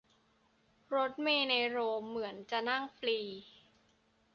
[0.95, 3.17] รถเมล์ในโรมเหมือนจะนั่งฟรี